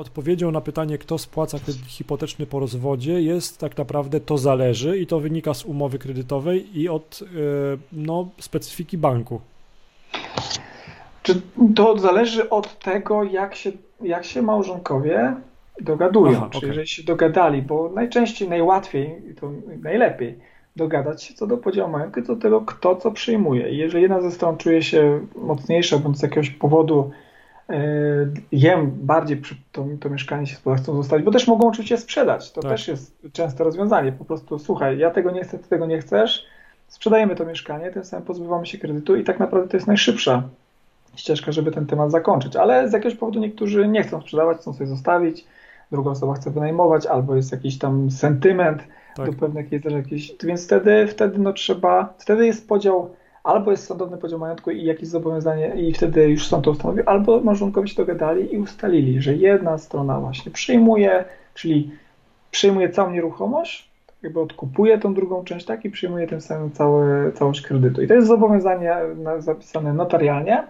odpowiedzią 0.00 0.50
na 0.50 0.60
pytanie, 0.60 0.98
kto 0.98 1.18
spłaca 1.18 1.58
kredyt 1.58 1.86
hipoteczny 1.86 2.46
po 2.46 2.60
rozwodzie, 2.60 3.22
jest 3.22 3.58
tak 3.58 3.78
naprawdę 3.78 4.20
to 4.20 4.38
zależy 4.38 4.98
i 4.98 5.06
to 5.06 5.20
wynika 5.20 5.54
z 5.54 5.64
umowy 5.64 5.98
kredytowej 5.98 6.80
i 6.80 6.88
od 6.88 7.20
no, 7.92 8.28
specyfiki 8.38 8.98
banku. 8.98 9.40
Czy 11.22 11.40
to 11.76 11.98
zależy 11.98 12.50
od 12.50 12.78
tego, 12.78 13.24
jak 13.24 13.54
się, 13.54 13.72
jak 14.02 14.24
się 14.24 14.42
małżonkowie 14.42 15.34
dogadują. 15.80 16.36
Aha, 16.36 16.48
Czyli 16.50 16.58
okay. 16.58 16.68
jeżeli 16.68 16.88
się 16.88 17.02
dogadali, 17.02 17.62
bo 17.62 17.90
najczęściej, 17.94 18.48
najłatwiej 18.48 19.30
i 19.30 19.34
to 19.34 19.50
najlepiej 19.82 20.38
dogadać 20.76 21.22
się 21.22 21.34
co 21.34 21.46
do 21.46 21.56
podziału 21.56 21.90
majątku, 21.90 22.22
co 22.22 22.34
do 22.34 22.42
tego, 22.42 22.60
kto 22.60 22.96
co 22.96 23.10
przyjmuje. 23.10 23.70
I 23.70 23.76
jeżeli 23.76 24.02
jedna 24.02 24.20
ze 24.20 24.30
stron 24.30 24.56
czuje 24.56 24.82
się 24.82 25.26
mocniejsza, 25.36 25.98
bądź 25.98 26.18
z 26.18 26.22
jakiegoś 26.22 26.50
powodu 26.50 27.10
e, 27.10 27.29
jem 28.52 28.90
bardziej 28.90 29.42
to, 29.72 29.86
to 30.00 30.10
mieszkanie 30.10 30.46
się 30.46 30.56
chcą 30.76 30.96
zostawić, 30.96 31.24
bo 31.24 31.30
też 31.30 31.46
mogą 31.46 31.68
oczywiście 31.68 31.96
sprzedać. 31.96 32.52
To 32.52 32.60
tak. 32.60 32.70
też 32.70 32.88
jest 32.88 33.16
częste 33.32 33.64
rozwiązanie. 33.64 34.12
Po 34.12 34.24
prostu 34.24 34.58
słuchaj, 34.58 34.98
ja 34.98 35.10
tego 35.10 35.30
nie 35.30 35.44
chcę, 35.44 35.58
ty 35.58 35.68
tego 35.68 35.86
nie 35.86 35.98
chcesz, 35.98 36.46
sprzedajemy 36.88 37.36
to 37.36 37.44
mieszkanie, 37.44 37.90
tym 37.90 38.04
samym 38.04 38.26
pozbywamy 38.26 38.66
się 38.66 38.78
kredytu 38.78 39.16
i 39.16 39.24
tak 39.24 39.38
naprawdę 39.40 39.68
to 39.68 39.76
jest 39.76 39.86
najszybsza 39.86 40.42
ścieżka, 41.16 41.52
żeby 41.52 41.70
ten 41.70 41.86
temat 41.86 42.10
zakończyć. 42.10 42.56
Ale 42.56 42.88
z 42.88 42.92
jakiegoś 42.92 43.18
powodu 43.18 43.40
niektórzy 43.40 43.88
nie 43.88 44.02
chcą 44.02 44.20
sprzedawać, 44.20 44.58
chcą 44.58 44.72
sobie 44.72 44.86
zostawić, 44.86 45.46
druga 45.92 46.10
osoba 46.10 46.34
chce 46.34 46.50
wynajmować, 46.50 47.06
albo 47.06 47.36
jest 47.36 47.52
jakiś 47.52 47.78
tam 47.78 48.10
sentyment 48.10 48.82
tak. 49.16 49.30
do 49.30 49.32
pewnych 49.32 49.72
jest 49.72 49.84
jakieś, 49.84 50.32
więc 50.44 50.64
wtedy, 50.64 51.06
wtedy 51.06 51.38
no 51.38 51.52
trzeba, 51.52 52.14
wtedy 52.18 52.46
jest 52.46 52.68
podział, 52.68 53.10
albo 53.44 53.70
jest 53.70 53.86
sądowny 53.86 54.18
podział 54.18 54.38
majątku 54.38 54.70
i 54.70 54.84
jakieś 54.84 55.08
zobowiązanie 55.08 55.74
i 55.76 55.92
wtedy 55.92 56.28
już 56.28 56.48
sąd 56.48 56.64
to 56.64 56.70
ustanowił, 56.70 57.02
albo 57.06 57.40
małżonkowie 57.40 57.88
się 57.88 57.94
dogadali 57.94 58.54
i 58.54 58.58
ustalili, 58.58 59.22
że 59.22 59.34
jedna 59.34 59.78
strona 59.78 60.20
właśnie 60.20 60.52
przyjmuje, 60.52 61.24
czyli 61.54 61.90
przyjmuje 62.50 62.90
całą 62.90 63.10
nieruchomość, 63.10 63.90
jakby 64.22 64.40
odkupuje 64.40 64.98
tą 64.98 65.14
drugą 65.14 65.44
część, 65.44 65.66
tak, 65.66 65.84
i 65.84 65.90
przyjmuje 65.90 66.26
tym 66.26 66.40
samym 66.40 66.72
całe, 66.72 67.32
całość 67.32 67.60
kredytu. 67.60 68.02
I 68.02 68.08
to 68.08 68.14
jest 68.14 68.28
zobowiązanie 68.28 68.96
zapisane 69.38 69.92
notarialnie, 69.92 70.62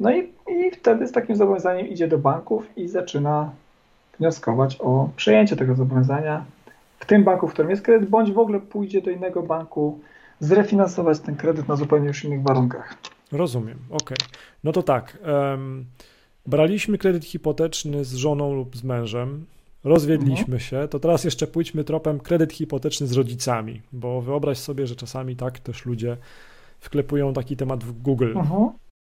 no 0.00 0.10
i, 0.16 0.32
i 0.48 0.70
wtedy 0.70 1.06
z 1.06 1.12
takim 1.12 1.36
zobowiązaniem 1.36 1.88
idzie 1.88 2.08
do 2.08 2.18
banków 2.18 2.78
i 2.78 2.88
zaczyna 2.88 3.50
wnioskować 4.18 4.76
o 4.80 5.08
przejęcie 5.16 5.56
tego 5.56 5.74
zobowiązania 5.74 6.44
w 6.98 7.06
tym 7.06 7.24
banku, 7.24 7.48
w 7.48 7.52
którym 7.52 7.70
jest 7.70 7.82
kredyt, 7.82 8.08
bądź 8.08 8.32
w 8.32 8.38
ogóle 8.38 8.60
pójdzie 8.60 9.02
do 9.02 9.10
innego 9.10 9.42
banku, 9.42 9.98
zrefinansować 10.42 11.20
ten 11.20 11.36
kredyt 11.36 11.68
na 11.68 11.76
zupełnie 11.76 12.06
już 12.06 12.24
innych 12.24 12.42
warunkach. 12.42 12.96
Rozumiem, 13.32 13.78
ok. 13.90 14.10
No 14.64 14.72
to 14.72 14.82
tak. 14.82 15.18
Um, 15.26 15.84
braliśmy 16.46 16.98
kredyt 16.98 17.24
hipoteczny 17.24 18.04
z 18.04 18.14
żoną 18.14 18.54
lub 18.54 18.76
z 18.76 18.84
mężem, 18.84 19.46
rozwiedliśmy 19.84 20.54
mhm. 20.54 20.60
się, 20.60 20.88
to 20.88 21.00
teraz 21.00 21.24
jeszcze 21.24 21.46
pójdźmy 21.46 21.84
tropem 21.84 22.20
kredyt 22.20 22.52
hipoteczny 22.52 23.06
z 23.06 23.12
rodzicami, 23.12 23.82
bo 23.92 24.22
wyobraź 24.22 24.58
sobie, 24.58 24.86
że 24.86 24.96
czasami 24.96 25.36
tak 25.36 25.58
też 25.58 25.86
ludzie 25.86 26.16
wklepują 26.80 27.32
taki 27.32 27.56
temat 27.56 27.84
w 27.84 27.92
Google. 27.92 28.32
Mhm. 28.36 28.70